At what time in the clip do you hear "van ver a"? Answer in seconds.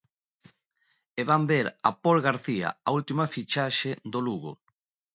1.29-1.91